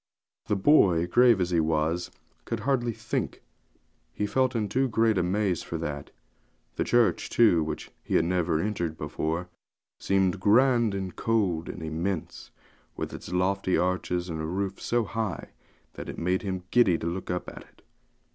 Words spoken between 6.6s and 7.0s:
The